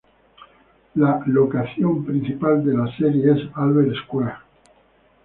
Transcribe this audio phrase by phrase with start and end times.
[0.95, 4.33] La locación principal de la serie es Albert Square.